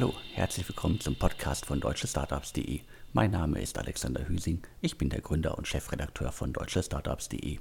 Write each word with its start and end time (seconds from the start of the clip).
Hallo, 0.00 0.14
herzlich 0.32 0.68
willkommen 0.68 1.00
zum 1.00 1.16
Podcast 1.16 1.66
von 1.66 1.80
deutschestartups.de. 1.80 2.82
Mein 3.14 3.32
Name 3.32 3.60
ist 3.60 3.78
Alexander 3.78 4.28
Hüsing, 4.28 4.62
ich 4.80 4.96
bin 4.96 5.10
der 5.10 5.20
Gründer 5.20 5.58
und 5.58 5.66
Chefredakteur 5.66 6.30
von 6.30 6.52
deutschestartups.de. 6.52 7.58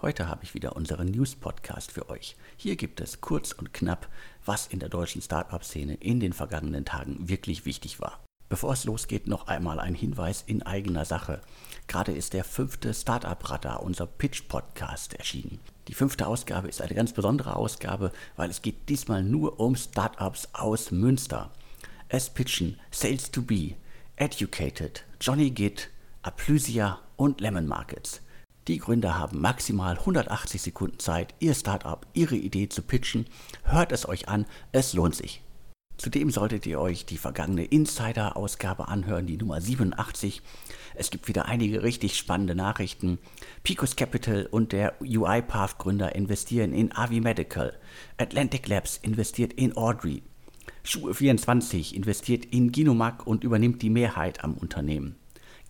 Heute 0.00 0.28
habe 0.28 0.44
ich 0.44 0.54
wieder 0.54 0.76
unseren 0.76 1.08
News-Podcast 1.08 1.90
für 1.90 2.08
euch. 2.08 2.36
Hier 2.56 2.76
gibt 2.76 3.00
es 3.00 3.20
kurz 3.20 3.50
und 3.50 3.74
knapp, 3.74 4.06
was 4.44 4.68
in 4.68 4.78
der 4.78 4.88
deutschen 4.88 5.20
Startup-Szene 5.20 5.94
in 5.94 6.20
den 6.20 6.32
vergangenen 6.32 6.84
Tagen 6.84 7.28
wirklich 7.28 7.64
wichtig 7.64 7.98
war. 7.98 8.20
Bevor 8.48 8.74
es 8.74 8.84
losgeht, 8.84 9.26
noch 9.26 9.48
einmal 9.48 9.80
ein 9.80 9.96
Hinweis 9.96 10.44
in 10.46 10.62
eigener 10.62 11.04
Sache. 11.04 11.40
Gerade 11.88 12.12
ist 12.12 12.34
der 12.34 12.44
fünfte 12.44 12.94
Startup-Radar, 12.94 13.82
unser 13.82 14.06
Pitch-Podcast, 14.06 15.14
erschienen. 15.14 15.58
Die 15.88 15.94
fünfte 15.94 16.28
Ausgabe 16.28 16.68
ist 16.68 16.82
eine 16.82 16.94
ganz 16.94 17.12
besondere 17.12 17.56
Ausgabe, 17.56 18.12
weil 18.36 18.48
es 18.48 18.62
geht 18.62 18.88
diesmal 18.88 19.24
nur 19.24 19.58
um 19.58 19.74
Startups 19.74 20.50
aus 20.52 20.92
Münster. 20.92 21.50
Es 22.12 22.28
pitchen 22.28 22.76
Sales 22.90 23.30
to 23.30 23.40
Be, 23.40 23.76
Educated, 24.16 25.04
Johnny 25.20 25.50
Gitt, 25.50 25.90
Aplysia 26.22 26.98
und 27.14 27.40
Lemon 27.40 27.68
Markets. 27.68 28.20
Die 28.66 28.78
Gründer 28.78 29.16
haben 29.16 29.40
maximal 29.40 29.96
180 29.96 30.60
Sekunden 30.60 30.98
Zeit, 30.98 31.36
ihr 31.38 31.54
Startup, 31.54 32.04
ihre 32.12 32.34
Idee 32.34 32.68
zu 32.68 32.82
pitchen. 32.82 33.26
Hört 33.62 33.92
es 33.92 34.08
euch 34.08 34.28
an, 34.28 34.46
es 34.72 34.92
lohnt 34.92 35.14
sich. 35.14 35.40
Zudem 35.98 36.32
solltet 36.32 36.66
ihr 36.66 36.80
euch 36.80 37.06
die 37.06 37.16
vergangene 37.16 37.64
Insider-Ausgabe 37.64 38.88
anhören, 38.88 39.26
die 39.26 39.36
Nummer 39.36 39.60
87. 39.60 40.42
Es 40.96 41.12
gibt 41.12 41.28
wieder 41.28 41.46
einige 41.46 41.84
richtig 41.84 42.16
spannende 42.16 42.56
Nachrichten. 42.56 43.20
Picos 43.62 43.94
Capital 43.94 44.46
und 44.50 44.72
der 44.72 45.00
UiPath-Gründer 45.00 46.16
investieren 46.16 46.74
in 46.74 46.92
Avi 46.92 47.20
Medical. 47.20 47.78
Atlantic 48.16 48.66
Labs 48.66 48.96
investiert 48.96 49.52
in 49.52 49.76
Audrey. 49.76 50.24
Schuhe24 50.84 51.94
investiert 51.94 52.44
in 52.46 52.72
Ginomag 52.72 53.26
und 53.26 53.44
übernimmt 53.44 53.82
die 53.82 53.90
Mehrheit 53.90 54.44
am 54.44 54.54
Unternehmen. 54.54 55.16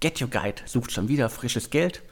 Get 0.01 0.21
Your 0.23 0.29
Guide 0.29 0.63
sucht 0.65 0.93
schon 0.93 1.09
wieder 1.09 1.29
frisches 1.29 1.71
Geld. 1.71 2.03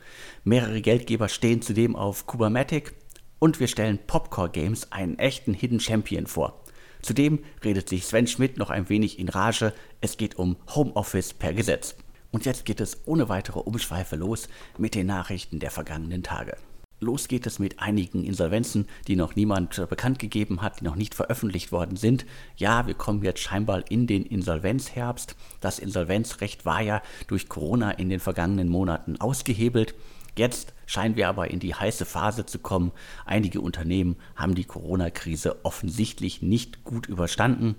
Mehrere 0.44 0.80
Geldgeber 0.82 1.28
stehen 1.28 1.62
zudem 1.62 1.96
auf 1.96 2.26
Kubamatic. 2.26 2.94
Und 3.38 3.60
wir 3.60 3.68
stellen 3.68 3.98
Popcore 4.06 4.50
Games 4.50 4.92
einen 4.92 5.18
echten 5.18 5.54
Hidden 5.54 5.80
Champion 5.80 6.26
vor. 6.26 6.62
Zudem 7.02 7.44
redet 7.64 7.88
sich 7.88 8.04
Sven 8.04 8.26
Schmidt 8.26 8.58
noch 8.58 8.70
ein 8.70 8.88
wenig 8.88 9.18
in 9.18 9.28
Rage. 9.28 9.72
Es 10.00 10.16
geht 10.16 10.36
um 10.36 10.56
Homeoffice 10.74 11.32
per 11.32 11.52
Gesetz. 11.52 11.94
Und 12.30 12.44
jetzt 12.44 12.64
geht 12.64 12.80
es 12.80 13.06
ohne 13.06 13.28
weitere 13.28 13.60
Umschweife 13.60 14.16
los 14.16 14.48
mit 14.76 14.94
den 14.94 15.06
Nachrichten 15.06 15.60
der 15.60 15.70
vergangenen 15.70 16.22
Tage. 16.22 16.56
Los 17.00 17.28
geht 17.28 17.46
es 17.46 17.60
mit 17.60 17.78
einigen 17.78 18.24
Insolvenzen, 18.24 18.88
die 19.06 19.14
noch 19.14 19.36
niemand 19.36 19.88
bekannt 19.88 20.18
gegeben 20.18 20.62
hat, 20.62 20.80
die 20.80 20.84
noch 20.84 20.96
nicht 20.96 21.14
veröffentlicht 21.14 21.70
worden 21.70 21.96
sind. 21.96 22.26
Ja, 22.56 22.88
wir 22.88 22.94
kommen 22.94 23.22
jetzt 23.22 23.40
scheinbar 23.40 23.88
in 23.88 24.08
den 24.08 24.26
Insolvenzherbst. 24.26 25.36
Das 25.60 25.78
Insolvenzrecht 25.78 26.64
war 26.64 26.80
ja 26.80 27.00
durch 27.28 27.48
Corona 27.48 27.92
in 27.92 28.08
den 28.08 28.18
vergangenen 28.18 28.68
Monaten 28.68 29.16
ausgehebelt. 29.20 29.94
Jetzt 30.36 30.74
scheinen 30.86 31.14
wir 31.14 31.28
aber 31.28 31.50
in 31.50 31.60
die 31.60 31.74
heiße 31.74 32.04
Phase 32.04 32.46
zu 32.46 32.58
kommen. 32.58 32.90
Einige 33.24 33.60
Unternehmen 33.60 34.16
haben 34.34 34.56
die 34.56 34.64
Corona-Krise 34.64 35.64
offensichtlich 35.64 36.42
nicht 36.42 36.82
gut 36.82 37.06
überstanden. 37.06 37.76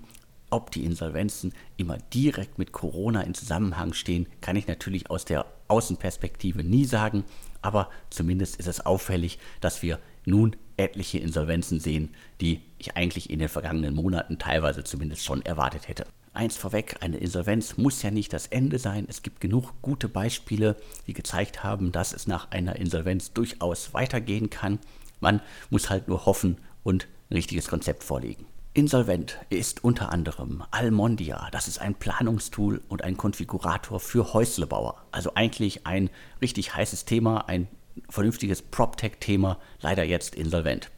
Ob 0.48 0.70
die 0.70 0.84
Insolvenzen 0.84 1.52
immer 1.76 1.98
direkt 2.12 2.58
mit 2.58 2.72
Corona 2.72 3.20
in 3.20 3.34
Zusammenhang 3.34 3.92
stehen, 3.92 4.26
kann 4.40 4.56
ich 4.56 4.66
natürlich 4.66 5.10
aus 5.10 5.24
der 5.24 5.46
Außenperspektive 5.68 6.64
nie 6.64 6.86
sagen 6.86 7.24
aber 7.62 7.90
zumindest 8.10 8.56
ist 8.56 8.66
es 8.66 8.84
auffällig, 8.84 9.38
dass 9.60 9.82
wir 9.82 9.98
nun 10.24 10.56
etliche 10.76 11.18
Insolvenzen 11.18 11.80
sehen, 11.80 12.14
die 12.40 12.62
ich 12.78 12.96
eigentlich 12.96 13.30
in 13.30 13.38
den 13.38 13.48
vergangenen 13.48 13.94
Monaten 13.94 14.38
teilweise 14.38 14.84
zumindest 14.84 15.24
schon 15.24 15.42
erwartet 15.42 15.88
hätte. 15.88 16.06
Eins 16.32 16.56
vorweg, 16.56 16.96
eine 17.00 17.18
Insolvenz 17.18 17.76
muss 17.76 18.02
ja 18.02 18.10
nicht 18.10 18.32
das 18.32 18.46
Ende 18.46 18.78
sein. 18.78 19.04
Es 19.08 19.22
gibt 19.22 19.40
genug 19.40 19.72
gute 19.82 20.08
Beispiele, 20.08 20.76
die 21.06 21.12
gezeigt 21.12 21.64
haben, 21.64 21.90
dass 21.90 22.12
es 22.12 22.26
nach 22.26 22.50
einer 22.52 22.76
Insolvenz 22.76 23.32
durchaus 23.32 23.92
weitergehen 23.94 24.48
kann. 24.48 24.78
Man 25.18 25.42
muss 25.70 25.90
halt 25.90 26.06
nur 26.06 26.26
hoffen 26.26 26.58
und 26.84 27.08
ein 27.30 27.34
richtiges 27.34 27.66
Konzept 27.66 28.04
vorlegen. 28.04 28.46
Insolvent 28.72 29.36
ist 29.48 29.82
unter 29.82 30.12
anderem 30.12 30.62
Almondia. 30.70 31.48
Das 31.50 31.66
ist 31.66 31.80
ein 31.80 31.96
Planungstool 31.96 32.80
und 32.88 33.02
ein 33.02 33.16
Konfigurator 33.16 33.98
für 33.98 34.32
Häuslebauer. 34.32 34.94
Also 35.10 35.32
eigentlich 35.34 35.88
ein 35.88 36.08
richtig 36.40 36.76
heißes 36.76 37.04
Thema, 37.04 37.48
ein 37.48 37.66
vernünftiges 38.08 38.62
PropTech-Thema, 38.62 39.58
leider 39.80 40.04
jetzt 40.04 40.36
insolvent. 40.36 40.88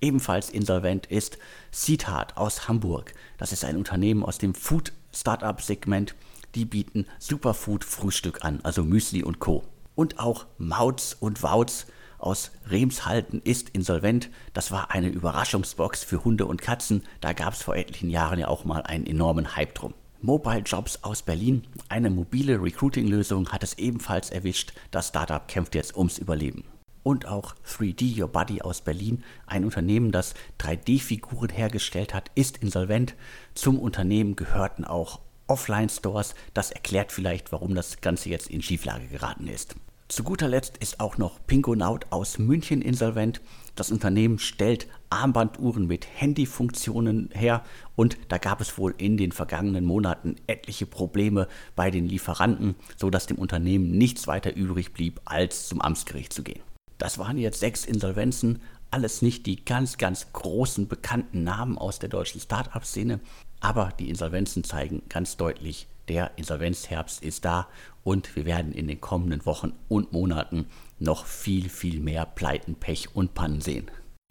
Ebenfalls 0.00 0.50
insolvent 0.50 1.06
ist 1.06 1.38
Seedhard 1.72 2.36
aus 2.36 2.68
Hamburg. 2.68 3.12
Das 3.38 3.50
ist 3.50 3.64
ein 3.64 3.76
Unternehmen 3.76 4.22
aus 4.22 4.38
dem 4.38 4.54
Food-Startup-Segment. 4.54 6.14
Die 6.54 6.64
bieten 6.64 7.06
Superfood-Frühstück 7.18 8.44
an, 8.44 8.60
also 8.62 8.84
Müsli 8.84 9.24
und 9.24 9.40
Co. 9.40 9.64
Und 9.96 10.20
auch 10.20 10.46
Mautz 10.58 11.16
und 11.18 11.42
Wautz 11.42 11.86
aus 12.20 12.52
Remshalten 12.68 13.40
ist 13.42 13.70
insolvent. 13.70 14.30
Das 14.52 14.70
war 14.70 14.90
eine 14.90 15.08
Überraschungsbox 15.08 16.04
für 16.04 16.24
Hunde 16.24 16.46
und 16.46 16.62
Katzen. 16.62 17.02
Da 17.20 17.32
gab 17.32 17.54
es 17.54 17.62
vor 17.62 17.76
etlichen 17.76 18.10
Jahren 18.10 18.38
ja 18.38 18.48
auch 18.48 18.64
mal 18.64 18.82
einen 18.82 19.06
enormen 19.06 19.56
Hype 19.56 19.74
drum. 19.74 19.94
Mobile 20.22 20.60
Jobs 20.60 21.02
aus 21.02 21.22
Berlin, 21.22 21.62
eine 21.88 22.10
mobile 22.10 22.62
Recruiting-Lösung, 22.62 23.48
hat 23.48 23.62
es 23.62 23.78
ebenfalls 23.78 24.30
erwischt. 24.30 24.74
Das 24.90 25.08
Startup 25.08 25.48
kämpft 25.48 25.74
jetzt 25.74 25.96
ums 25.96 26.18
Überleben. 26.18 26.64
Und 27.02 27.26
auch 27.26 27.54
3D 27.66 28.20
Your 28.20 28.28
Body 28.28 28.60
aus 28.60 28.82
Berlin, 28.82 29.24
ein 29.46 29.64
Unternehmen, 29.64 30.12
das 30.12 30.34
3D-Figuren 30.58 31.48
hergestellt 31.48 32.12
hat, 32.12 32.30
ist 32.34 32.58
insolvent. 32.58 33.14
Zum 33.54 33.78
Unternehmen 33.78 34.36
gehörten 34.36 34.84
auch 34.84 35.20
Offline-Stores. 35.46 36.34
Das 36.52 36.70
erklärt 36.70 37.12
vielleicht, 37.12 37.50
warum 37.52 37.74
das 37.74 38.02
Ganze 38.02 38.28
jetzt 38.28 38.50
in 38.50 38.60
Schieflage 38.60 39.06
geraten 39.06 39.48
ist. 39.48 39.74
Zu 40.10 40.24
guter 40.24 40.48
Letzt 40.48 40.76
ist 40.78 40.98
auch 40.98 41.18
noch 41.18 41.38
Pingonaut 41.46 42.06
aus 42.10 42.40
München 42.40 42.82
insolvent. 42.82 43.40
Das 43.76 43.92
Unternehmen 43.92 44.40
stellt 44.40 44.88
Armbanduhren 45.08 45.86
mit 45.86 46.04
Handyfunktionen 46.04 47.30
her 47.32 47.62
und 47.94 48.18
da 48.26 48.38
gab 48.38 48.60
es 48.60 48.76
wohl 48.76 48.92
in 48.98 49.16
den 49.16 49.30
vergangenen 49.30 49.84
Monaten 49.84 50.34
etliche 50.48 50.84
Probleme 50.84 51.46
bei 51.76 51.92
den 51.92 52.08
Lieferanten, 52.08 52.74
sodass 52.96 53.26
dem 53.26 53.38
Unternehmen 53.38 53.92
nichts 53.92 54.26
weiter 54.26 54.52
übrig 54.56 54.92
blieb, 54.92 55.20
als 55.26 55.68
zum 55.68 55.80
Amtsgericht 55.80 56.32
zu 56.32 56.42
gehen. 56.42 56.62
Das 56.98 57.18
waren 57.18 57.38
jetzt 57.38 57.60
sechs 57.60 57.84
Insolvenzen, 57.84 58.62
alles 58.90 59.22
nicht 59.22 59.46
die 59.46 59.64
ganz, 59.64 59.96
ganz 59.96 60.32
großen 60.32 60.88
bekannten 60.88 61.44
Namen 61.44 61.78
aus 61.78 62.00
der 62.00 62.08
deutschen 62.08 62.40
Start-up-Szene, 62.40 63.20
aber 63.60 63.92
die 64.00 64.10
Insolvenzen 64.10 64.64
zeigen 64.64 65.02
ganz 65.08 65.36
deutlich, 65.36 65.86
der 66.10 66.32
Insolvenzherbst 66.34 67.22
ist 67.22 67.44
da 67.44 67.68
und 68.02 68.34
wir 68.34 68.44
werden 68.44 68.72
in 68.72 68.88
den 68.88 69.00
kommenden 69.00 69.46
Wochen 69.46 69.74
und 69.86 70.12
Monaten 70.12 70.66
noch 70.98 71.24
viel, 71.24 71.68
viel 71.68 72.00
mehr 72.00 72.26
Pleiten, 72.26 72.74
Pech 72.74 73.14
und 73.14 73.32
Pannen 73.34 73.60
sehen. 73.60 73.88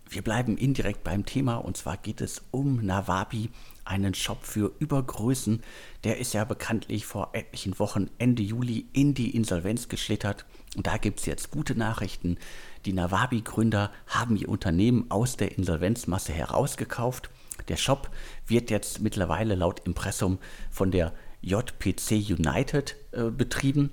Wir 0.09 0.22
bleiben 0.22 0.57
indirekt 0.57 1.06
beim 1.06 1.25
Thema 1.25 1.56
und 1.56 1.78
zwar 1.78 1.95
geht 1.95 2.19
es 2.19 2.41
um 2.51 2.85
Nawabi, 2.85 3.50
einen 3.85 4.13
Shop 4.13 4.44
für 4.44 4.73
Übergrößen. 4.79 5.63
Der 6.03 6.18
ist 6.18 6.34
ja 6.34 6.44
bekanntlich 6.44 7.06
vor 7.06 7.29
etlichen 7.31 7.79
Wochen 7.79 8.09
Ende 8.18 8.44
Juli 8.44 8.88
in 8.91 9.13
die 9.13 9.34
Insolvenz 9.34 9.88
geschlittert. 9.88 10.45
Und 10.75 10.85
da 10.85 10.97
gibt 10.97 11.22
es 11.22 11.28
jetzt 11.28 11.50
gute 11.50 11.75
Nachrichten. 11.75 12.38
Die 12.85 12.94
Nawabi-Gründer 12.94 13.89
haben 14.07 14.35
ihr 14.35 14.50
Unternehmen 14.50 15.09
aus 15.09 15.38
der 15.38 15.57
Insolvenzmasse 15.57 16.34
herausgekauft. 16.34 17.29
Der 17.69 17.78
Shop 17.78 18.09
wird 18.47 18.69
jetzt 18.69 19.00
mittlerweile 19.00 19.56
laut 19.56 19.85
Impressum 19.85 20.39
von 20.72 20.91
der 20.91 21.13
JPC 21.41 22.38
United 22.38 22.95
äh, 23.12 23.30
betrieben. 23.30 23.91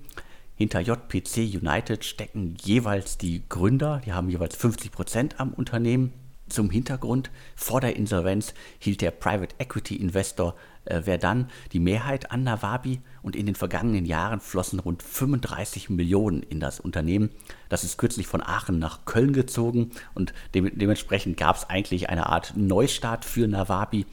Hinter 0.55 0.81
JPC 0.81 1.39
United 1.39 2.05
stecken 2.05 2.57
jeweils 2.63 3.19
die 3.19 3.43
Gründer, 3.49 4.01
die 4.05 4.13
haben 4.13 4.31
jeweils 4.31 4.57
50 4.57 4.91
Prozent 4.91 5.41
am 5.41 5.53
Unternehmen. 5.53 6.13
Zum 6.49 6.71
Hintergrund, 6.71 7.31
vor 7.57 7.81
der 7.81 7.97
Insolvenz 7.97 8.55
hielt 8.79 9.01
der 9.01 9.11
Private 9.11 9.57
Equity 9.59 9.97
Investor 9.97 10.55
äh, 10.85 11.03
Verdun 11.03 11.49
die 11.73 11.81
Mehrheit 11.81 12.31
an 12.31 12.45
Nawabi 12.45 13.01
und 13.23 13.35
in 13.35 13.47
den 13.47 13.57
vergangenen 13.57 14.07
Jahren 14.07 14.41
flossen 14.41 14.79
rund 14.79 15.03
35 15.03 15.91
Millionen 15.91 16.45
in 16.45 16.61
das 16.61 16.79
Unternehmen. 16.79 17.31
Das 17.69 17.83
ist 17.83 17.99
kürzlich 17.99 18.29
von 18.29 18.43
Aachen 18.43 18.79
nach 18.79 19.05
Köln 19.07 19.33
gezogen 19.33 19.91
und 20.15 20.33
de 20.55 20.71
dementsprechend 20.71 21.37
gab 21.37 21.57
es 21.57 21.69
eigentlich 21.69 22.09
eine 22.09 22.27
Art 22.27 22.57
Neustart 22.57 23.25
für 23.25 23.49
Nawabi 23.49 24.07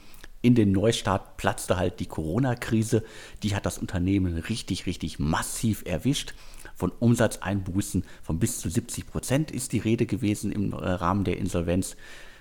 in 0.44 0.54
den 0.54 0.72
Neustart 0.72 1.38
platzte 1.38 1.78
halt 1.78 2.00
die 2.00 2.06
Corona-Krise. 2.06 3.02
Die 3.42 3.56
hat 3.56 3.64
das 3.64 3.78
Unternehmen 3.78 4.36
richtig, 4.36 4.84
richtig 4.84 5.18
massiv 5.18 5.84
erwischt. 5.86 6.34
Von 6.76 6.90
Umsatzeinbußen 6.90 8.04
von 8.22 8.38
bis 8.38 8.60
zu 8.60 8.68
70 8.68 9.06
Prozent 9.06 9.50
ist 9.50 9.72
die 9.72 9.78
Rede 9.78 10.04
gewesen 10.04 10.52
im 10.52 10.74
äh, 10.74 10.76
Rahmen 10.76 11.24
der 11.24 11.38
Insolvenz. 11.38 11.96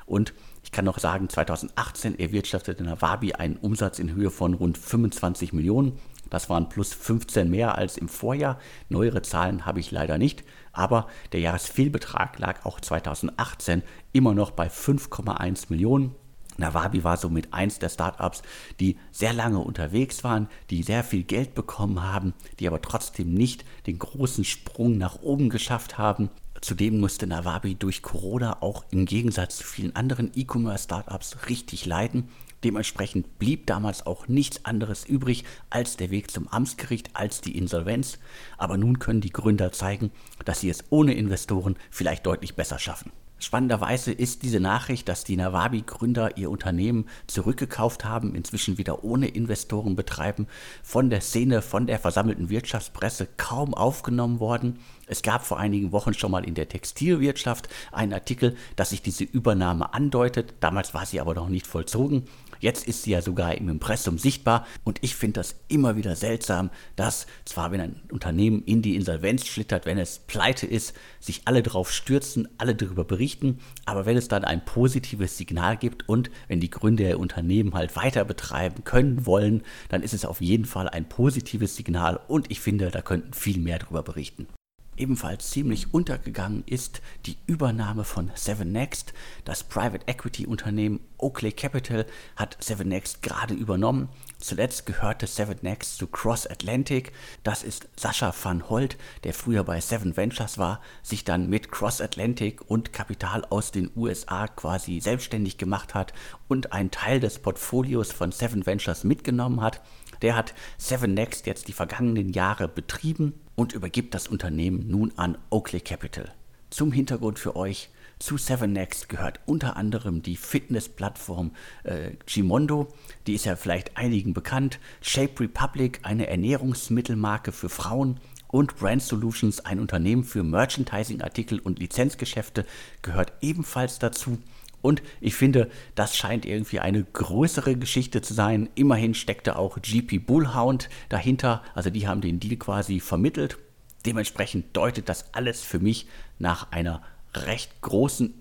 Und 0.05 0.33
ich 0.63 0.73
kann 0.73 0.83
noch 0.83 0.99
sagen, 0.99 1.29
2018 1.29 2.19
erwirtschaftete 2.19 2.83
Nawabi 2.83 3.35
einen 3.35 3.55
Umsatz 3.55 3.99
in 3.99 4.13
Höhe 4.13 4.31
von 4.31 4.53
rund 4.53 4.77
25 4.77 5.53
Millionen. 5.53 5.97
Das 6.29 6.49
waren 6.49 6.67
plus 6.67 6.93
15 6.93 7.49
mehr 7.49 7.77
als 7.77 7.95
im 7.95 8.09
Vorjahr. 8.09 8.59
Neuere 8.89 9.21
Zahlen 9.21 9.65
habe 9.65 9.79
ich 9.79 9.91
leider 9.91 10.17
nicht. 10.17 10.43
Aber 10.73 11.07
der 11.31 11.39
Jahresfehlbetrag 11.39 12.37
lag 12.37 12.65
auch 12.65 12.81
2018 12.81 13.81
immer 14.11 14.33
noch 14.33 14.51
bei 14.51 14.67
5,1 14.67 15.67
Millionen. 15.69 16.15
Nawabi 16.57 17.03
war 17.03 17.17
somit 17.17 17.53
eins 17.53 17.79
der 17.79 17.89
Startups, 17.89 18.41
die 18.79 18.97
sehr 19.11 19.33
lange 19.33 19.59
unterwegs 19.59 20.23
waren, 20.23 20.47
die 20.69 20.83
sehr 20.83 21.03
viel 21.03 21.23
Geld 21.23 21.55
bekommen 21.55 22.03
haben, 22.03 22.33
die 22.59 22.67
aber 22.67 22.81
trotzdem 22.81 23.33
nicht 23.33 23.65
den 23.87 23.99
großen 23.99 24.43
Sprung 24.43 24.97
nach 24.97 25.21
oben 25.21 25.49
geschafft 25.49 25.97
haben. 25.97 26.29
Zudem 26.61 26.99
musste 26.99 27.27
Nawabi 27.27 27.75
durch 27.75 28.01
Corona 28.01 28.61
auch 28.61 28.85
im 28.91 29.05
Gegensatz 29.05 29.57
zu 29.57 29.63
vielen 29.65 29.95
anderen 29.95 30.31
E-Commerce-Startups 30.33 31.49
richtig 31.49 31.85
leiden. 31.85 32.29
Dementsprechend 32.63 33.37
blieb 33.39 33.67
damals 33.67 34.05
auch 34.05 34.29
nichts 34.29 34.63
anderes 34.63 35.05
übrig 35.05 35.43
als 35.69 35.97
der 35.97 36.11
Weg 36.11 36.31
zum 36.31 36.47
Amtsgericht, 36.47 37.09
als 37.13 37.41
die 37.41 37.57
Insolvenz. 37.57 38.19
Aber 38.57 38.77
nun 38.77 38.99
können 38.99 39.19
die 39.19 39.33
Gründer 39.33 39.73
zeigen, 39.73 40.11
dass 40.45 40.61
sie 40.61 40.69
es 40.69 40.85
ohne 40.89 41.13
Investoren 41.13 41.75
vielleicht 41.91 42.25
deutlich 42.25 42.55
besser 42.55 42.79
schaffen. 42.79 43.11
Spannenderweise 43.43 44.13
ist 44.13 44.43
diese 44.43 44.61
Nachricht, 44.61 45.09
dass 45.09 45.25
die 45.25 45.35
Nawabi-Gründer 45.35 46.37
ihr 46.37 46.49
Unternehmen 46.49 47.09
zurückgekauft 47.27 48.05
haben, 48.05 48.35
inzwischen 48.35 48.77
wieder 48.77 49.03
ohne 49.03 49.27
Investoren 49.27 49.97
betreiben, 49.97 50.47
von 50.81 51.09
der 51.09 51.19
Szene, 51.19 51.61
von 51.61 51.85
der 51.85 51.99
versammelten 51.99 52.49
Wirtschaftspresse 52.49 53.27
kaum 53.35 53.73
aufgenommen 53.73 54.39
worden. 54.39 54.79
Es 55.07 55.23
gab 55.23 55.45
vor 55.45 55.59
einigen 55.59 55.91
Wochen 55.91 56.13
schon 56.13 56.31
mal 56.31 56.45
in 56.45 56.55
der 56.55 56.69
Textilwirtschaft 56.69 57.67
einen 57.91 58.13
Artikel, 58.13 58.55
dass 58.77 58.91
sich 58.91 59.01
diese 59.01 59.25
Übernahme 59.25 59.93
andeutet. 59.93 60.53
Damals 60.61 60.93
war 60.93 61.05
sie 61.05 61.19
aber 61.19 61.35
noch 61.35 61.49
nicht 61.49 61.67
vollzogen. 61.67 62.23
Jetzt 62.63 62.87
ist 62.87 63.03
sie 63.03 63.11
ja 63.11 63.21
sogar 63.21 63.57
im 63.57 63.67
Impressum 63.67 64.17
sichtbar 64.17 64.65
und 64.85 64.99
ich 65.01 65.17
finde 65.17 65.41
das 65.41 65.57
immer 65.67 65.97
wieder 65.97 66.15
seltsam, 66.15 66.69
dass 66.95 67.27
zwar 67.43 67.73
wenn 67.73 67.81
ein 67.81 68.01
Unternehmen 68.09 68.63
in 68.63 68.81
die 68.81 68.95
Insolvenz 68.95 69.45
schlittert, 69.45 69.85
wenn 69.85 69.97
es 69.97 70.19
pleite 70.19 70.65
ist, 70.65 70.95
sich 71.19 71.41
alle 71.43 71.61
darauf 71.61 71.91
stürzen, 71.91 72.47
alle 72.57 72.73
darüber 72.73 73.03
berichten, 73.03 73.59
aber 73.83 74.05
wenn 74.05 74.15
es 74.15 74.29
dann 74.29 74.45
ein 74.45 74.63
positives 74.63 75.37
Signal 75.37 75.75
gibt 75.75 76.07
und 76.07 76.31
wenn 76.47 76.61
die 76.61 76.69
Gründer 76.69 77.09
ihr 77.09 77.19
Unternehmen 77.19 77.73
halt 77.73 77.97
weiter 77.97 78.23
betreiben 78.23 78.85
können 78.85 79.25
wollen, 79.25 79.63
dann 79.89 80.01
ist 80.01 80.13
es 80.13 80.23
auf 80.23 80.39
jeden 80.39 80.63
Fall 80.63 80.87
ein 80.87 81.09
positives 81.09 81.75
Signal 81.75 82.17
und 82.29 82.49
ich 82.49 82.61
finde, 82.61 82.91
da 82.91 83.01
könnten 83.01 83.33
viel 83.33 83.59
mehr 83.59 83.79
darüber 83.79 84.03
berichten. 84.03 84.47
Ebenfalls 84.95 85.49
ziemlich 85.49 85.93
untergegangen 85.93 86.63
ist 86.67 87.01
die 87.25 87.37
Übernahme 87.47 88.03
von 88.03 88.31
Seven 88.35 88.71
Next. 88.71 89.13
Das 89.43 89.63
Private 89.63 90.07
Equity 90.07 90.45
Unternehmen 90.45 90.99
Oakley 91.17 91.51
Capital 91.51 92.05
hat 92.35 92.57
Seven 92.59 92.89
Next 92.89 93.23
gerade 93.23 93.55
übernommen. 93.55 94.09
Zuletzt 94.37 94.85
gehörte 94.85 95.25
Seven 95.25 95.57
Next 95.63 95.97
zu 95.97 96.05
Cross 96.05 96.45
Atlantic. 96.45 97.11
Das 97.43 97.63
ist 97.63 97.87
Sascha 97.95 98.33
van 98.43 98.69
Holt, 98.69 98.97
der 99.23 99.33
früher 99.33 99.63
bei 99.63 99.81
Seven 99.81 100.15
Ventures 100.15 100.59
war, 100.59 100.79
sich 101.01 101.23
dann 101.23 101.49
mit 101.49 101.71
Cross 101.71 101.99
Atlantic 101.99 102.61
und 102.69 102.93
Kapital 102.93 103.45
aus 103.45 103.71
den 103.71 103.89
USA 103.95 104.47
quasi 104.47 104.99
selbstständig 104.99 105.57
gemacht 105.57 105.95
hat 105.95 106.13
und 106.47 106.71
einen 106.71 106.91
Teil 106.91 107.19
des 107.19 107.39
Portfolios 107.39 108.11
von 108.11 108.31
Seven 108.31 108.65
Ventures 108.65 109.03
mitgenommen 109.03 109.61
hat. 109.61 109.81
Der 110.21 110.35
hat 110.35 110.53
Seven 110.77 111.15
Next 111.15 111.47
jetzt 111.47 111.67
die 111.67 111.73
vergangenen 111.73 112.31
Jahre 112.31 112.67
betrieben 112.67 113.33
und 113.55 113.73
übergibt 113.73 114.13
das 114.13 114.27
Unternehmen 114.27 114.87
nun 114.89 115.13
an 115.17 115.37
Oakley 115.49 115.81
Capital. 115.81 116.31
Zum 116.69 116.91
Hintergrund 116.91 117.37
für 117.37 117.55
euch, 117.55 117.89
zu 118.19 118.35
7next 118.35 119.09
gehört 119.09 119.41
unter 119.45 119.75
anderem 119.75 120.23
die 120.23 120.37
Fitnessplattform 120.37 121.51
äh, 121.83 122.11
Gimondo, 122.25 122.87
die 123.27 123.33
ist 123.33 123.45
ja 123.45 123.55
vielleicht 123.55 123.97
einigen 123.97 124.33
bekannt, 124.33 124.79
Shape 125.01 125.41
Republic, 125.41 125.99
eine 126.03 126.27
Ernährungsmittelmarke 126.27 127.51
für 127.51 127.69
Frauen 127.69 128.19
und 128.47 128.77
Brand 128.77 129.01
Solutions, 129.01 129.61
ein 129.65 129.79
Unternehmen 129.79 130.23
für 130.23 130.43
Merchandising-Artikel 130.43 131.59
und 131.59 131.79
Lizenzgeschäfte, 131.79 132.65
gehört 133.01 133.33
ebenfalls 133.41 133.99
dazu. 133.99 134.37
Und 134.83 135.01
ich 135.21 135.33
finde, 135.33 135.71
das 135.95 136.15
scheint 136.15 136.45
irgendwie 136.45 136.79
eine 136.79 137.03
größere 137.03 137.75
Geschichte 137.77 138.21
zu 138.21 138.35
sein. 138.35 138.69
Immerhin 138.75 139.15
steckte 139.15 139.55
auch 139.55 139.81
GP 139.81 140.19
Bullhound 140.19 140.89
dahinter. 141.09 141.63
Also 141.73 141.89
die 141.89 142.07
haben 142.07 142.21
den 142.21 142.39
Deal 142.39 142.57
quasi 142.57 142.99
vermittelt. 142.99 143.57
Dementsprechend 144.05 144.75
deutet 144.75 145.07
das 145.07 145.33
alles 145.33 145.61
für 145.61 145.79
mich 145.79 146.07
nach 146.37 146.71
einer 146.71 147.01
recht 147.33 147.81
großen 147.81 148.33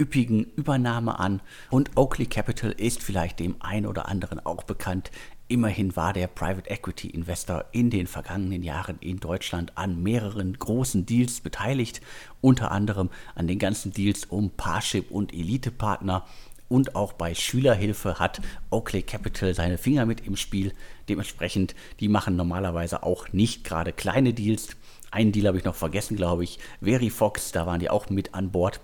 üppigen 0.00 0.46
Übernahme 0.56 1.18
an 1.18 1.42
und 1.68 1.90
Oakley 1.96 2.24
Capital 2.24 2.72
ist 2.72 3.02
vielleicht 3.02 3.38
dem 3.38 3.56
einen 3.60 3.84
oder 3.84 4.08
anderen 4.08 4.40
auch 4.40 4.62
bekannt. 4.62 5.10
Immerhin 5.50 5.96
war 5.96 6.12
der 6.12 6.28
Private 6.28 6.70
Equity 6.70 7.08
Investor 7.08 7.64
in 7.72 7.90
den 7.90 8.06
vergangenen 8.06 8.62
Jahren 8.62 8.98
in 9.00 9.18
Deutschland 9.18 9.76
an 9.76 10.00
mehreren 10.00 10.56
großen 10.56 11.06
Deals 11.06 11.40
beteiligt, 11.40 12.00
unter 12.40 12.70
anderem 12.70 13.10
an 13.34 13.48
den 13.48 13.58
ganzen 13.58 13.92
Deals 13.92 14.26
um 14.26 14.50
Parship 14.50 15.10
und 15.10 15.34
Elite-Partner. 15.34 16.24
Und 16.68 16.94
auch 16.94 17.14
bei 17.14 17.34
Schülerhilfe 17.34 18.20
hat 18.20 18.40
Oakley 18.70 19.02
Capital 19.02 19.52
seine 19.52 19.76
Finger 19.76 20.06
mit 20.06 20.24
im 20.24 20.36
Spiel. 20.36 20.72
Dementsprechend, 21.08 21.74
die 21.98 22.06
machen 22.06 22.36
normalerweise 22.36 23.02
auch 23.02 23.32
nicht 23.32 23.64
gerade 23.64 23.92
kleine 23.92 24.32
Deals. 24.32 24.76
Einen 25.10 25.32
Deal 25.32 25.48
habe 25.48 25.58
ich 25.58 25.64
noch 25.64 25.74
vergessen, 25.74 26.16
glaube 26.16 26.44
ich. 26.44 26.60
Verifox, 26.80 27.50
da 27.50 27.66
waren 27.66 27.80
die 27.80 27.90
auch 27.90 28.08
mit 28.08 28.34
an 28.34 28.52
Bord 28.52 28.80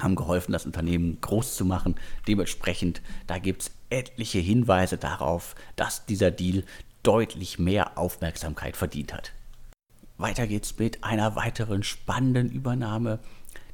haben 0.00 0.14
geholfen, 0.14 0.52
das 0.52 0.64
Unternehmen 0.64 1.18
groß 1.20 1.56
zu 1.56 1.64
machen. 1.64 1.96
Dementsprechend, 2.26 3.02
da 3.26 3.38
gibt 3.38 3.62
es 3.62 3.70
etliche 3.92 4.38
Hinweise 4.38 4.96
darauf, 4.98 5.54
dass 5.76 6.06
dieser 6.06 6.30
Deal 6.30 6.64
deutlich 7.02 7.58
mehr 7.58 7.98
Aufmerksamkeit 7.98 8.76
verdient 8.76 9.12
hat. 9.12 9.32
Weiter 10.16 10.46
geht's 10.46 10.78
mit 10.78 11.04
einer 11.04 11.36
weiteren 11.36 11.82
spannenden 11.82 12.50
Übernahme. 12.50 13.18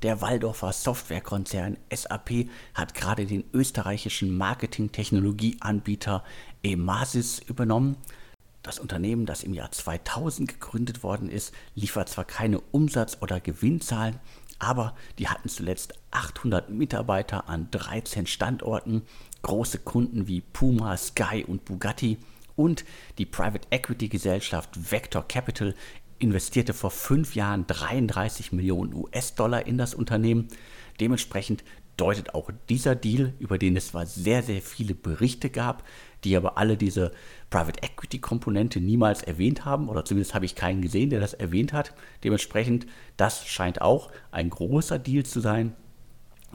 Der 0.03 0.20
Waldorfer 0.20 0.73
Softwarekonzern 0.73 1.76
SAP 1.93 2.49
hat 2.75 2.94
gerade 2.94 3.26
den 3.26 3.44
österreichischen 3.53 4.37
Marketing-Technologieanbieter 4.37 6.25
Emasis 6.62 7.38
übernommen. 7.41 7.97
Das 8.62 8.79
Unternehmen, 8.79 9.26
das 9.26 9.43
im 9.43 9.55
Jahr 9.55 9.70
2000 9.70 10.49
gegründet 10.49 11.03
worden 11.03 11.29
ist, 11.29 11.55
liefert 11.75 12.09
zwar 12.09 12.25
keine 12.25 12.61
Umsatz- 12.61 13.19
oder 13.20 13.41
Gewinnzahlen, 13.41 14.19
aber 14.58 14.94
die 15.19 15.28
hatten 15.28 15.49
zuletzt 15.49 15.94
800 16.10 16.70
Mitarbeiter 16.70 17.49
an 17.49 17.70
13 17.70 18.26
Standorten, 18.26 19.02
große 19.43 19.78
Kunden 19.78 20.26
wie 20.26 20.40
Puma, 20.40 20.96
Sky 20.96 21.44
und 21.46 21.64
Bugatti 21.64 22.19
und 22.56 22.84
die 23.19 23.26
Private 23.26 23.69
Equity 23.70 24.08
Gesellschaft 24.08 24.90
Vector 24.90 25.26
Capital 25.26 25.75
investierte 26.19 26.74
vor 26.74 26.91
fünf 26.91 27.36
Jahren 27.36 27.67
33 27.67 28.53
Millionen 28.53 28.93
US-Dollar 28.94 29.67
in 29.67 29.79
das 29.79 29.94
Unternehmen. 29.94 30.48
Dementsprechend 31.00 31.62
deutet 31.98 32.34
auch 32.34 32.50
dieser 32.69 32.94
Deal, 32.94 33.34
über 33.38 33.58
den 33.58 33.76
es 33.76 33.88
zwar 33.88 34.06
sehr, 34.06 34.43
sehr 34.43 34.62
viele 34.62 34.94
Berichte 34.94 35.50
gab, 35.50 35.84
die 36.24 36.36
aber 36.36 36.56
alle 36.56 36.76
diese 36.76 37.12
Private 37.50 37.82
Equity 37.82 38.19
Komponente 38.19 38.81
niemals 38.81 39.22
erwähnt 39.22 39.64
haben, 39.64 39.88
oder 39.88 40.05
zumindest 40.05 40.34
habe 40.34 40.46
ich 40.46 40.55
keinen 40.55 40.81
gesehen, 40.81 41.10
der 41.10 41.20
das 41.20 41.34
erwähnt 41.34 41.72
hat. 41.72 41.94
Dementsprechend, 42.24 42.86
das 43.17 43.46
scheint 43.46 43.81
auch 43.81 44.10
ein 44.31 44.48
großer 44.48 44.98
Deal 44.98 45.24
zu 45.24 45.40
sein, 45.40 45.74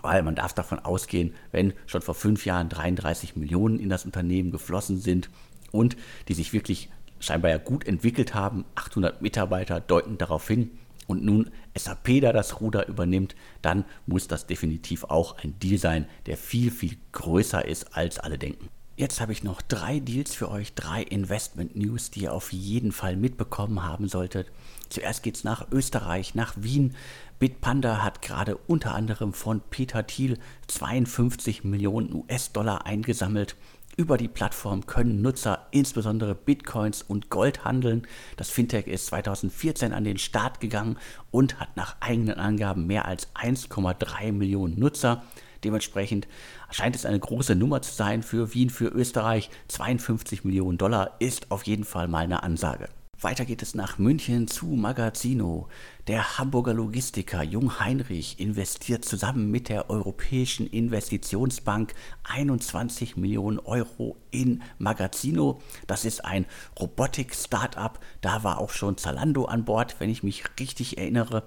weil 0.01 0.23
man 0.23 0.35
darf 0.35 0.53
davon 0.53 0.79
ausgehen, 0.79 1.33
wenn 1.51 1.73
schon 1.85 2.01
vor 2.01 2.15
fünf 2.15 2.45
Jahren 2.45 2.69
33 2.69 3.35
Millionen 3.35 3.79
in 3.79 3.89
das 3.89 4.05
Unternehmen 4.05 4.51
geflossen 4.51 4.97
sind 4.97 5.29
und 5.71 5.95
die 6.27 6.33
sich 6.33 6.53
wirklich 6.53 6.89
scheinbar 7.19 7.51
ja 7.51 7.57
gut 7.57 7.85
entwickelt 7.87 8.33
haben, 8.33 8.65
800 8.75 9.21
Mitarbeiter 9.21 9.79
deuten 9.79 10.17
darauf 10.17 10.47
hin, 10.47 10.71
und 11.07 11.23
nun 11.23 11.49
SAP 11.75 12.21
da 12.21 12.33
das 12.33 12.61
Ruder 12.61 12.87
übernimmt, 12.87 13.35
dann 13.61 13.85
muss 14.05 14.27
das 14.27 14.47
definitiv 14.47 15.03
auch 15.05 15.37
ein 15.37 15.57
Deal 15.59 15.77
sein, 15.77 16.07
der 16.25 16.37
viel, 16.37 16.71
viel 16.71 16.97
größer 17.11 17.65
ist, 17.65 17.95
als 17.95 18.19
alle 18.19 18.37
denken. 18.37 18.69
Jetzt 18.95 19.19
habe 19.19 19.31
ich 19.31 19.43
noch 19.43 19.63
drei 19.63 19.99
Deals 19.99 20.35
für 20.35 20.51
euch, 20.51 20.75
drei 20.75 21.01
Investment 21.01 21.75
News, 21.75 22.11
die 22.11 22.21
ihr 22.21 22.33
auf 22.33 22.53
jeden 22.53 22.91
Fall 22.91 23.17
mitbekommen 23.17 23.83
haben 23.83 24.07
solltet. 24.07 24.51
Zuerst 24.89 25.23
geht 25.23 25.35
es 25.35 25.43
nach 25.43 25.71
Österreich, 25.71 26.35
nach 26.35 26.53
Wien. 26.57 26.95
Bitpanda 27.39 28.03
hat 28.03 28.21
gerade 28.21 28.55
unter 28.55 28.93
anderem 28.93 29.33
von 29.33 29.61
Peter 29.71 30.05
Thiel 30.05 30.37
52 30.67 31.63
Millionen 31.63 32.13
US-Dollar 32.13 32.85
eingesammelt. 32.85 33.55
Über 33.95 34.17
die 34.17 34.27
Plattform 34.27 34.87
können 34.87 35.21
Nutzer 35.21 35.67
insbesondere 35.69 36.33
Bitcoins 36.33 37.03
und 37.03 37.29
Gold 37.29 37.63
handeln. 37.63 38.07
Das 38.37 38.49
Fintech 38.49 38.87
ist 38.87 39.05
2014 39.07 39.93
an 39.93 40.03
den 40.03 40.17
Start 40.17 40.59
gegangen 40.59 40.97
und 41.29 41.59
hat 41.59 41.77
nach 41.77 41.97
eigenen 41.99 42.39
Angaben 42.39 42.87
mehr 42.87 43.05
als 43.05 43.27
1,3 43.35 44.31
Millionen 44.31 44.79
Nutzer. 44.79 45.21
Dementsprechend 45.63 46.27
scheint 46.71 46.95
es 46.95 47.05
eine 47.05 47.19
große 47.19 47.53
Nummer 47.53 47.83
zu 47.83 47.93
sein 47.93 48.23
für 48.23 48.55
Wien, 48.55 48.71
für 48.71 48.87
Österreich. 48.87 49.51
52 49.67 50.43
Millionen 50.43 50.79
Dollar 50.79 51.11
ist 51.19 51.51
auf 51.51 51.63
jeden 51.63 51.83
Fall 51.83 52.07
mal 52.07 52.23
eine 52.23 52.41
Ansage. 52.41 52.89
Weiter 53.23 53.45
geht 53.45 53.61
es 53.61 53.73
nach 53.73 53.97
München 53.97 54.47
zu 54.47 54.65
Magazino. 54.65 55.69
Der 56.07 56.37
Hamburger 56.37 56.73
Logistiker 56.73 57.41
Jung 57.41 57.79
Heinrich 57.79 58.39
investiert 58.39 59.05
zusammen 59.05 59.49
mit 59.49 59.69
der 59.69 59.89
Europäischen 59.89 60.67
Investitionsbank 60.67 61.93
21 62.23 63.15
Millionen 63.15 63.59
Euro 63.59 64.17
in 64.31 64.61
Magazino. 64.77 65.61
Das 65.87 66.03
ist 66.03 66.25
ein 66.25 66.45
Robotik-Startup. 66.79 67.97
Da 68.19 68.43
war 68.43 68.59
auch 68.59 68.71
schon 68.71 68.97
Zalando 68.97 69.45
an 69.45 69.63
Bord, 69.63 69.99
wenn 69.99 70.09
ich 70.09 70.23
mich 70.23 70.43
richtig 70.59 70.97
erinnere. 70.97 71.43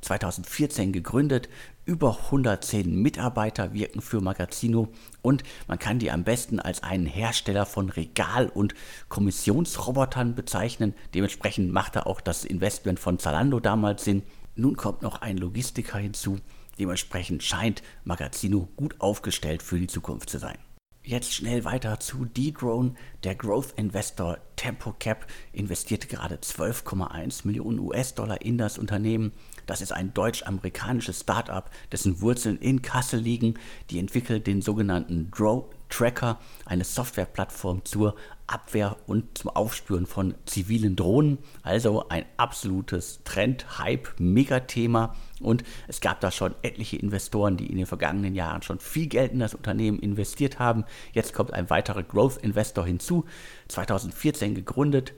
2014 0.00 0.92
gegründet, 0.92 1.48
Über 1.88 2.18
110 2.26 3.00
Mitarbeiter 3.00 3.72
wirken 3.72 4.02
für 4.02 4.20
Magazino 4.20 4.92
und 5.22 5.42
man 5.68 5.78
kann 5.78 5.98
die 5.98 6.10
am 6.10 6.22
besten 6.22 6.60
als 6.60 6.82
einen 6.82 7.06
Hersteller 7.06 7.64
von 7.64 7.88
Regal- 7.88 8.50
und 8.50 8.74
Kommissionsrobotern 9.08 10.34
bezeichnen. 10.34 10.92
Dementsprechend 11.14 11.72
machte 11.72 12.04
auch 12.04 12.20
das 12.20 12.44
Investment 12.44 13.00
von 13.00 13.18
Zalando 13.18 13.58
damals 13.58 14.04
Sinn. 14.04 14.22
Nun 14.54 14.76
kommt 14.76 15.00
noch 15.00 15.22
ein 15.22 15.38
Logistiker 15.38 15.96
hinzu. 15.96 16.38
Dementsprechend 16.78 17.42
scheint 17.42 17.82
Magazino 18.04 18.68
gut 18.76 19.00
aufgestellt 19.00 19.62
für 19.62 19.78
die 19.78 19.86
Zukunft 19.86 20.28
zu 20.28 20.38
sein. 20.38 20.58
Jetzt 21.02 21.32
schnell 21.32 21.64
weiter 21.64 22.00
zu 22.00 22.26
D-Drone. 22.26 22.94
Der 23.24 23.34
Growth 23.34 23.72
Investor 23.76 24.38
TempoCap 24.56 25.26
investierte 25.52 26.06
gerade 26.06 26.36
12,1 26.36 27.46
Millionen 27.46 27.78
US-Dollar 27.78 28.42
in 28.42 28.58
das 28.58 28.78
Unternehmen. 28.78 29.32
Das 29.66 29.80
ist 29.80 29.92
ein 29.92 30.12
deutsch-amerikanisches 30.12 31.20
Startup, 31.20 31.70
dessen 31.92 32.20
Wurzeln 32.20 32.58
in 32.58 32.82
Kassel 32.82 33.20
liegen. 33.20 33.54
Die 33.90 33.98
entwickelt 33.98 34.46
den 34.46 34.60
sogenannten 34.60 35.30
Drone 35.30 35.64
Tracker, 35.88 36.38
eine 36.64 36.84
Softwareplattform 36.84 37.84
zur 37.84 38.14
Abwehr 38.46 38.96
und 39.06 39.36
zum 39.36 39.50
Aufspüren 39.50 40.06
von 40.06 40.34
zivilen 40.46 40.96
Drohnen. 40.96 41.38
Also 41.62 42.08
ein 42.08 42.24
absolutes 42.36 43.20
Trend, 43.24 43.78
Hype, 43.78 44.08
Megathema. 44.18 45.14
Und 45.40 45.64
es 45.86 46.00
gab 46.00 46.20
da 46.20 46.30
schon 46.30 46.54
etliche 46.62 46.96
Investoren, 46.96 47.56
die 47.56 47.66
in 47.66 47.76
den 47.76 47.86
vergangenen 47.86 48.34
Jahren 48.34 48.62
schon 48.62 48.80
viel 48.80 49.06
Geld 49.06 49.32
in 49.32 49.40
das 49.40 49.54
Unternehmen 49.54 49.98
investiert 49.98 50.58
haben. 50.58 50.84
Jetzt 51.12 51.34
kommt 51.34 51.52
ein 51.52 51.70
weiterer 51.70 52.02
Growth 52.02 52.38
Investor 52.38 52.86
hinzu, 52.86 53.24
2014 53.68 54.54
gegründet. 54.54 55.12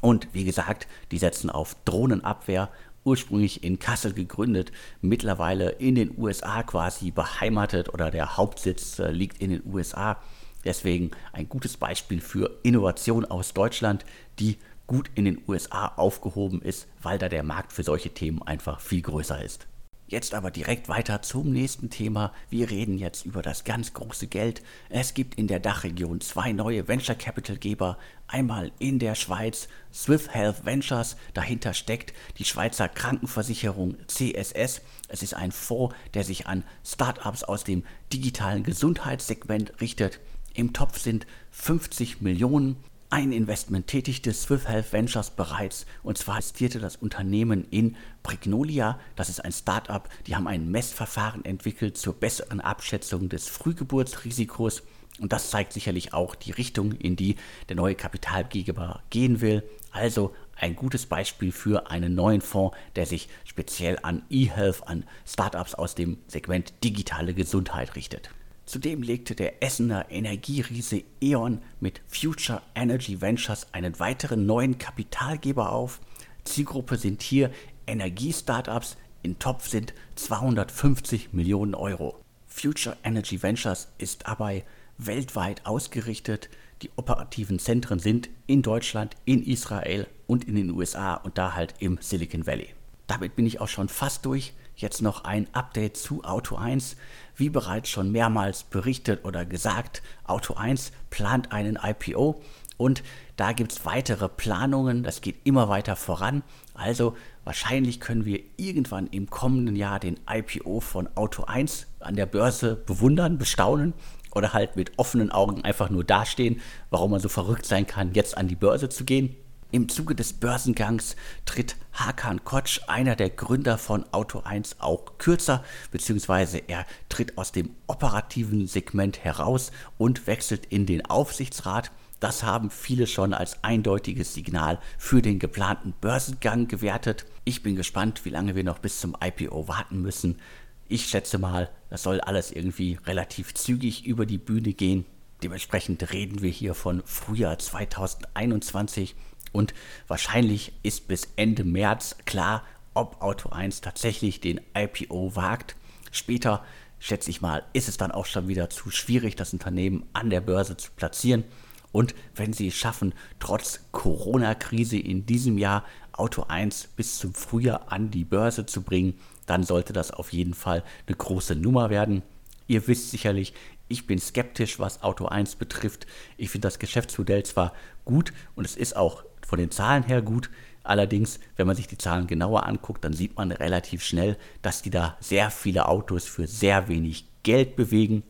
Und 0.00 0.28
wie 0.32 0.44
gesagt, 0.44 0.86
die 1.10 1.18
setzen 1.18 1.50
auf 1.50 1.76
Drohnenabwehr 1.84 2.70
ursprünglich 3.04 3.64
in 3.64 3.78
Kassel 3.78 4.12
gegründet, 4.12 4.72
mittlerweile 5.00 5.70
in 5.70 5.94
den 5.94 6.16
USA 6.18 6.62
quasi 6.62 7.10
beheimatet 7.10 7.92
oder 7.92 8.10
der 8.10 8.36
Hauptsitz 8.36 8.98
äh, 8.98 9.10
liegt 9.10 9.40
in 9.40 9.50
den 9.50 9.62
USA. 9.64 10.18
Deswegen 10.64 11.10
ein 11.32 11.48
gutes 11.48 11.76
Beispiel 11.76 12.20
für 12.20 12.58
Innovation 12.62 13.24
aus 13.24 13.54
Deutschland, 13.54 14.04
die 14.38 14.58
gut 14.86 15.10
in 15.14 15.24
den 15.24 15.42
USA 15.46 15.86
aufgehoben 15.96 16.60
ist, 16.62 16.88
weil 17.00 17.18
da 17.18 17.28
der 17.28 17.44
Markt 17.44 17.72
für 17.72 17.84
solche 17.84 18.10
Themen 18.10 18.42
einfach 18.42 18.80
viel 18.80 19.02
größer 19.02 19.42
ist. 19.42 19.66
Jetzt 20.10 20.34
aber 20.34 20.50
direkt 20.50 20.88
weiter 20.88 21.22
zum 21.22 21.52
nächsten 21.52 21.88
Thema. 21.88 22.32
Wir 22.48 22.68
reden 22.68 22.98
jetzt 22.98 23.24
über 23.24 23.42
das 23.42 23.62
ganz 23.62 23.94
große 23.94 24.26
Geld. 24.26 24.60
Es 24.88 25.14
gibt 25.14 25.36
in 25.36 25.46
der 25.46 25.60
Dachregion 25.60 26.20
zwei 26.20 26.50
neue 26.50 26.88
Venture 26.88 27.14
Capital 27.14 27.56
Geber. 27.56 27.96
Einmal 28.26 28.72
in 28.80 28.98
der 28.98 29.14
Schweiz 29.14 29.68
Swift 29.94 30.34
Health 30.34 30.64
Ventures. 30.64 31.14
Dahinter 31.32 31.74
steckt 31.74 32.12
die 32.38 32.44
Schweizer 32.44 32.88
Krankenversicherung 32.88 33.98
CSS. 34.08 34.80
Es 35.06 35.22
ist 35.22 35.34
ein 35.34 35.52
Fonds, 35.52 35.94
der 36.12 36.24
sich 36.24 36.48
an 36.48 36.64
Startups 36.84 37.44
aus 37.44 37.62
dem 37.62 37.84
digitalen 38.12 38.64
Gesundheitssegment 38.64 39.80
richtet. 39.80 40.18
Im 40.54 40.72
Topf 40.72 40.98
sind 40.98 41.24
50 41.52 42.20
Millionen 42.20 42.74
ein 43.10 43.32
Investment 43.32 43.88
tätigte 43.88 44.32
Swift 44.32 44.68
Health 44.68 44.92
Ventures 44.92 45.30
bereits 45.30 45.84
und 46.04 46.16
zwar 46.16 46.36
investierte 46.36 46.78
das 46.78 46.94
Unternehmen 46.94 47.66
in 47.70 47.96
Prignolia. 48.22 49.00
Das 49.16 49.28
ist 49.28 49.44
ein 49.44 49.50
Startup, 49.50 50.08
die 50.28 50.36
haben 50.36 50.46
ein 50.46 50.70
Messverfahren 50.70 51.44
entwickelt 51.44 51.98
zur 51.98 52.14
besseren 52.14 52.60
Abschätzung 52.60 53.28
des 53.28 53.48
Frühgeburtsrisikos 53.48 54.82
und 55.18 55.32
das 55.32 55.50
zeigt 55.50 55.72
sicherlich 55.72 56.14
auch 56.14 56.36
die 56.36 56.52
Richtung, 56.52 56.92
in 56.92 57.16
die 57.16 57.34
der 57.68 57.76
neue 57.76 57.96
Kapitalgeber 57.96 59.02
gehen 59.10 59.40
will. 59.40 59.64
Also 59.90 60.32
ein 60.54 60.76
gutes 60.76 61.06
Beispiel 61.06 61.50
für 61.50 61.90
einen 61.90 62.14
neuen 62.14 62.40
Fonds, 62.40 62.76
der 62.94 63.06
sich 63.06 63.28
speziell 63.44 63.98
an 64.02 64.22
E-Health, 64.30 64.86
an 64.86 65.04
Startups 65.26 65.74
aus 65.74 65.96
dem 65.96 66.18
Segment 66.28 66.72
digitale 66.84 67.34
Gesundheit 67.34 67.96
richtet. 67.96 68.30
Zudem 68.70 69.02
legte 69.02 69.34
der 69.34 69.64
Essener 69.64 70.12
Energieriese 70.12 71.02
E.ON 71.20 71.60
mit 71.80 72.00
Future 72.06 72.62
Energy 72.76 73.20
Ventures 73.20 73.66
einen 73.72 73.98
weiteren 73.98 74.46
neuen 74.46 74.78
Kapitalgeber 74.78 75.72
auf. 75.72 76.00
Zielgruppe 76.44 76.96
sind 76.96 77.20
hier 77.20 77.50
Energiestartups, 77.88 78.96
in 79.24 79.40
Topf 79.40 79.66
sind 79.66 79.92
250 80.14 81.32
Millionen 81.32 81.74
Euro. 81.74 82.20
Future 82.46 82.96
Energy 83.02 83.42
Ventures 83.42 83.88
ist 83.98 84.28
dabei 84.28 84.64
weltweit 84.98 85.66
ausgerichtet. 85.66 86.48
Die 86.82 86.90
operativen 86.94 87.58
Zentren 87.58 87.98
sind 87.98 88.30
in 88.46 88.62
Deutschland, 88.62 89.16
in 89.24 89.42
Israel 89.42 90.06
und 90.28 90.44
in 90.46 90.54
den 90.54 90.70
USA 90.70 91.14
und 91.14 91.38
da 91.38 91.56
halt 91.56 91.74
im 91.80 91.98
Silicon 92.00 92.46
Valley. 92.46 92.68
Damit 93.08 93.34
bin 93.34 93.46
ich 93.46 93.60
auch 93.60 93.66
schon 93.66 93.88
fast 93.88 94.24
durch. 94.26 94.52
Jetzt 94.80 95.02
noch 95.02 95.24
ein 95.24 95.46
Update 95.52 95.98
zu 95.98 96.24
Auto 96.24 96.56
1. 96.56 96.96
Wie 97.36 97.50
bereits 97.50 97.90
schon 97.90 98.10
mehrmals 98.12 98.62
berichtet 98.62 99.26
oder 99.26 99.44
gesagt, 99.44 100.02
Auto 100.24 100.54
1 100.54 100.92
plant 101.10 101.52
einen 101.52 101.78
IPO 101.82 102.40
und 102.78 103.02
da 103.36 103.52
gibt 103.52 103.72
es 103.72 103.84
weitere 103.84 104.30
Planungen. 104.30 105.02
Das 105.02 105.20
geht 105.20 105.36
immer 105.44 105.68
weiter 105.68 105.96
voran. 105.96 106.42
Also 106.72 107.14
wahrscheinlich 107.44 108.00
können 108.00 108.24
wir 108.24 108.40
irgendwann 108.56 109.06
im 109.08 109.28
kommenden 109.28 109.76
Jahr 109.76 110.00
den 110.00 110.18
IPO 110.26 110.80
von 110.80 111.10
Auto 111.14 111.44
1 111.44 111.86
an 111.98 112.16
der 112.16 112.24
Börse 112.24 112.76
bewundern, 112.76 113.36
bestaunen 113.36 113.92
oder 114.34 114.54
halt 114.54 114.76
mit 114.76 114.98
offenen 114.98 115.30
Augen 115.30 115.62
einfach 115.62 115.90
nur 115.90 116.04
dastehen, 116.04 116.62
warum 116.88 117.10
man 117.10 117.20
so 117.20 117.28
verrückt 117.28 117.66
sein 117.66 117.86
kann, 117.86 118.14
jetzt 118.14 118.34
an 118.38 118.48
die 118.48 118.56
Börse 118.56 118.88
zu 118.88 119.04
gehen. 119.04 119.36
Im 119.72 119.88
Zuge 119.88 120.16
des 120.16 120.32
Börsengangs 120.32 121.14
tritt 121.44 121.76
Hakan 121.92 122.44
Kotsch, 122.44 122.80
einer 122.88 123.14
der 123.14 123.30
Gründer 123.30 123.78
von 123.78 124.04
Auto 124.12 124.40
1, 124.40 124.80
auch 124.80 125.16
kürzer, 125.18 125.62
beziehungsweise 125.92 126.58
er 126.58 126.86
tritt 127.08 127.38
aus 127.38 127.52
dem 127.52 127.70
operativen 127.86 128.66
Segment 128.66 129.22
heraus 129.22 129.70
und 129.96 130.26
wechselt 130.26 130.66
in 130.66 130.86
den 130.86 131.06
Aufsichtsrat. 131.06 131.92
Das 132.18 132.42
haben 132.42 132.70
viele 132.70 133.06
schon 133.06 133.32
als 133.32 133.62
eindeutiges 133.62 134.34
Signal 134.34 134.80
für 134.98 135.22
den 135.22 135.38
geplanten 135.38 135.94
Börsengang 136.00 136.66
gewertet. 136.66 137.24
Ich 137.44 137.62
bin 137.62 137.76
gespannt, 137.76 138.24
wie 138.24 138.30
lange 138.30 138.56
wir 138.56 138.64
noch 138.64 138.80
bis 138.80 138.98
zum 138.98 139.16
IPO 139.22 139.68
warten 139.68 140.02
müssen. 140.02 140.40
Ich 140.88 141.06
schätze 141.06 141.38
mal, 141.38 141.70
das 141.90 142.02
soll 142.02 142.20
alles 142.20 142.50
irgendwie 142.50 142.98
relativ 143.06 143.54
zügig 143.54 144.04
über 144.04 144.26
die 144.26 144.38
Bühne 144.38 144.72
gehen. 144.72 145.06
Dementsprechend 145.44 146.12
reden 146.12 146.42
wir 146.42 146.50
hier 146.50 146.74
von 146.74 147.02
Frühjahr 147.06 147.58
2021 147.58 149.14
und 149.52 149.74
wahrscheinlich 150.08 150.72
ist 150.82 151.08
bis 151.08 151.28
Ende 151.36 151.64
März 151.64 152.16
klar, 152.24 152.64
ob 152.94 153.22
Auto 153.22 153.50
1 153.50 153.80
tatsächlich 153.80 154.40
den 154.40 154.60
IPO 154.76 155.36
wagt. 155.36 155.76
Später, 156.10 156.64
schätze 156.98 157.30
ich 157.30 157.40
mal, 157.40 157.64
ist 157.72 157.88
es 157.88 157.96
dann 157.96 158.10
auch 158.10 158.26
schon 158.26 158.48
wieder 158.48 158.70
zu 158.70 158.90
schwierig, 158.90 159.36
das 159.36 159.52
Unternehmen 159.52 160.06
an 160.12 160.30
der 160.30 160.40
Börse 160.40 160.76
zu 160.76 160.90
platzieren. 160.92 161.44
Und 161.92 162.14
wenn 162.34 162.52
sie 162.52 162.68
es 162.68 162.74
schaffen, 162.74 163.14
trotz 163.40 163.80
Corona-Krise 163.90 164.98
in 164.98 165.26
diesem 165.26 165.58
Jahr 165.58 165.84
Auto 166.12 166.44
1 166.46 166.88
bis 166.96 167.18
zum 167.18 167.34
Frühjahr 167.34 167.90
an 167.90 168.10
die 168.10 168.24
Börse 168.24 168.66
zu 168.66 168.82
bringen, 168.82 169.18
dann 169.46 169.64
sollte 169.64 169.92
das 169.92 170.12
auf 170.12 170.32
jeden 170.32 170.54
Fall 170.54 170.84
eine 171.06 171.16
große 171.16 171.56
Nummer 171.56 171.90
werden. 171.90 172.22
Ihr 172.68 172.86
wisst 172.86 173.10
sicherlich, 173.10 173.54
ich 173.88 174.06
bin 174.06 174.20
skeptisch, 174.20 174.78
was 174.78 175.02
Auto 175.02 175.26
1 175.26 175.56
betrifft. 175.56 176.06
Ich 176.36 176.50
finde 176.50 176.68
das 176.68 176.78
Geschäftsmodell 176.78 177.42
zwar 177.42 177.72
gut 178.04 178.32
und 178.54 178.64
es 178.64 178.76
ist 178.76 178.94
auch 178.96 179.24
von 179.50 179.58
den 179.58 179.72
Zahlen 179.72 180.04
her 180.04 180.22
gut. 180.22 180.48
Allerdings, 180.84 181.40
wenn 181.56 181.66
man 181.66 181.76
sich 181.76 181.88
die 181.88 181.98
Zahlen 181.98 182.26
genauer 182.26 182.66
anguckt, 182.66 183.04
dann 183.04 183.12
sieht 183.12 183.36
man 183.36 183.52
relativ 183.52 184.02
schnell, 184.02 184.38
dass 184.62 184.80
die 184.80 184.90
da 184.90 185.16
sehr 185.20 185.50
viele 185.50 185.88
Autos 185.88 186.24
für 186.24 186.46
sehr 186.46 186.88
wenig 186.88 187.26
Geld 187.42 187.76
bewegen. 187.76 188.22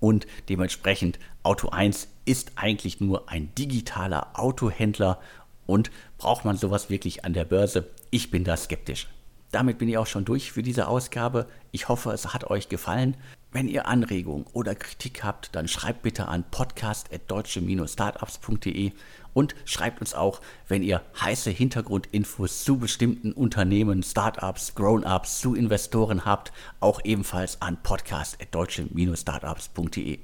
Und 0.00 0.26
dementsprechend 0.48 1.18
Auto 1.42 1.68
1 1.68 2.08
ist 2.24 2.52
eigentlich 2.56 3.00
nur 3.00 3.28
ein 3.28 3.54
digitaler 3.54 4.28
Autohändler 4.34 5.20
und 5.66 5.90
braucht 6.16 6.46
man 6.46 6.56
sowas 6.56 6.88
wirklich 6.88 7.26
an 7.26 7.34
der 7.34 7.44
Börse? 7.44 7.90
Ich 8.10 8.30
bin 8.30 8.42
da 8.42 8.56
skeptisch. 8.56 9.06
Damit 9.50 9.78
bin 9.78 9.88
ich 9.88 9.98
auch 9.98 10.06
schon 10.06 10.24
durch 10.24 10.52
für 10.52 10.62
diese 10.62 10.86
Ausgabe. 10.88 11.46
Ich 11.72 11.88
hoffe, 11.88 12.10
es 12.10 12.32
hat 12.34 12.50
euch 12.50 12.68
gefallen. 12.68 13.16
Wenn 13.50 13.66
ihr 13.66 13.86
Anregungen 13.86 14.44
oder 14.52 14.74
Kritik 14.74 15.24
habt, 15.24 15.54
dann 15.54 15.68
schreibt 15.68 16.02
bitte 16.02 16.28
an 16.28 16.44
podcast.deutsche-startups.de 16.50 18.92
und 19.34 19.54
schreibt 19.64 20.00
uns 20.00 20.14
auch, 20.14 20.40
wenn 20.68 20.82
ihr 20.82 21.02
heiße 21.20 21.50
Hintergrundinfos 21.50 22.64
zu 22.64 22.78
bestimmten 22.78 23.32
Unternehmen, 23.32 24.02
Startups, 24.02 24.74
Grown-ups, 24.74 25.40
zu 25.40 25.54
Investoren 25.54 26.24
habt, 26.24 26.50
auch 26.80 27.00
ebenfalls 27.04 27.60
an 27.62 27.76
podcast.deutsche-startups.de. 27.82 30.18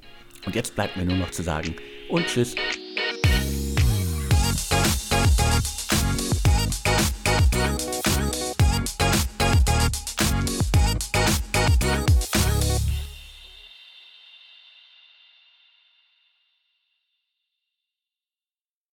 Und 0.45 0.55
jetzt 0.55 0.75
bleibt 0.75 0.97
mir 0.97 1.05
nur 1.05 1.17
noch 1.17 1.31
zu 1.31 1.43
sagen 1.43 1.75
und 2.09 2.27
tschüss. 2.27 2.55